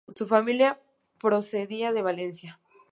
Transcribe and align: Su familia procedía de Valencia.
Su 0.09 0.25
familia 0.25 0.79
procedía 1.19 1.93
de 1.93 2.01
Valencia. 2.01 2.59